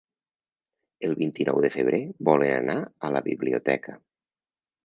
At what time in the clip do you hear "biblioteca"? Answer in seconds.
3.31-3.99